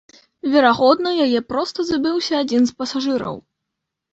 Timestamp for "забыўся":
1.91-2.33